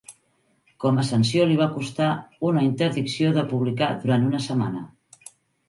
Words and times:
Com 0.85 0.95
a 1.01 1.03
sanció 1.09 1.45
li 1.49 1.57
va 1.59 1.67
costar 1.75 2.09
una 2.51 2.65
interdicció 2.69 3.37
de 3.39 3.47
publicar 3.55 3.93
durant 4.07 4.29
una 4.33 4.43
setmana. 4.51 4.85